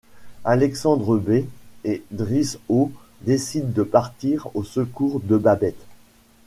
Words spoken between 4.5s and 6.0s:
au secours de Babette.